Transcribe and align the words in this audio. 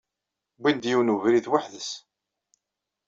Wwin-d 0.59 0.83
yiwen 0.89 1.13
webrid 1.13 1.45
weḥd-s. 1.51 1.89